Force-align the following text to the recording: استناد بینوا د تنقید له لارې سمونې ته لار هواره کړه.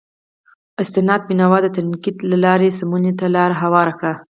استناد 0.81 1.21
بینوا 1.29 1.57
د 1.63 1.67
تنقید 1.77 2.17
له 2.31 2.37
لارې 2.45 2.69
سمونې 2.79 3.11
ته 3.19 3.25
لار 3.35 3.51
هواره 3.61 3.93
کړه. 3.99 4.13